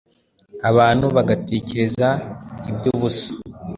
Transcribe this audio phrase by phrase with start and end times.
[0.69, 2.07] abantu bagatekereza
[2.69, 3.29] iby’ubusa?